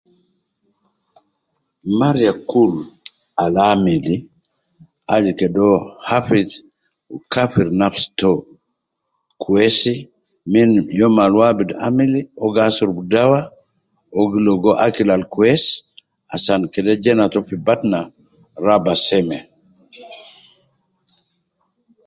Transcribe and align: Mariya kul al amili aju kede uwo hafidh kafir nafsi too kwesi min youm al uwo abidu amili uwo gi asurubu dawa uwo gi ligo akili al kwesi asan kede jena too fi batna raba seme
Mariya 1.99 2.33
kul 2.49 2.71
al 3.43 3.55
amili 3.71 4.15
aju 5.13 5.31
kede 5.39 5.59
uwo 5.67 5.77
hafidh 6.09 6.53
kafir 7.33 7.67
nafsi 7.81 8.07
too 8.19 8.37
kwesi 9.41 9.93
min 10.53 10.69
youm 10.99 11.15
al 11.25 11.33
uwo 11.37 11.45
abidu 11.51 11.73
amili 11.87 12.19
uwo 12.39 12.47
gi 12.55 12.61
asurubu 12.67 13.01
dawa 13.13 13.39
uwo 14.13 14.25
gi 14.31 14.39
ligo 14.47 14.71
akili 14.85 15.11
al 15.15 15.25
kwesi 15.33 15.73
asan 16.35 16.61
kede 16.73 16.91
jena 17.03 17.23
too 17.33 17.45
fi 17.47 17.55
batna 17.65 17.99
raba 18.65 18.93
seme 19.05 19.37